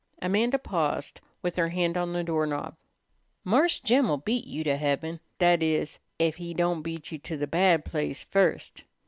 [0.19, 2.75] Amanda paused with her hand on the doorknob.
[3.43, 7.45] "Marse Jim'll beat you to heaben; that is, ef he don't beat you to the
[7.45, 8.83] bad place first.